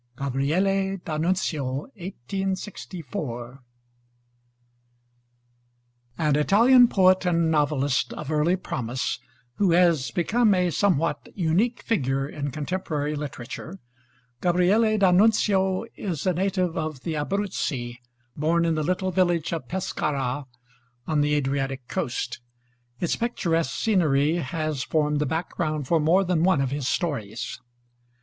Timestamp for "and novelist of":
7.27-8.31